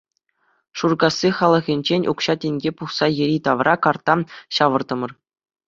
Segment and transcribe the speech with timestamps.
[0.81, 4.13] Шуркасси халӑхӗнчен укҫа-тенкӗ пухса йӗри-тавра карта
[4.55, 5.11] ҫавӑртӑмӑр.